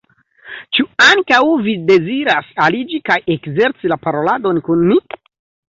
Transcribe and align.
Ĉu 0.77 0.85
ankaŭ 1.07 1.39
vi 1.67 1.75
deziras 1.91 2.49
aliĝi 2.69 3.03
kaj 3.13 3.21
ekzerci 3.37 3.95
la 3.95 4.01
paroladon 4.09 4.65
kun 4.71 4.85
ni? 4.93 5.03